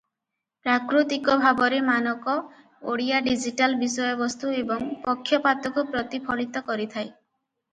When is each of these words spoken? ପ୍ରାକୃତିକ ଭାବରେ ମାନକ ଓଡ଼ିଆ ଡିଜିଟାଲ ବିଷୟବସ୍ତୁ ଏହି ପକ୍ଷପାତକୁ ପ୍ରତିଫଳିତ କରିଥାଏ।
ପ୍ରାକୃତିକ 0.67 1.35
ଭାବରେ 1.43 1.81
ମାନକ 1.89 2.35
ଓଡ଼ିଆ 2.93 3.19
ଡିଜିଟାଲ 3.27 3.77
ବିଷୟବସ୍ତୁ 3.83 4.55
ଏହି 4.63 4.89
ପକ୍ଷପାତକୁ 5.05 5.85
ପ୍ରତିଫଳିତ 5.93 6.65
କରିଥାଏ। 6.73 7.09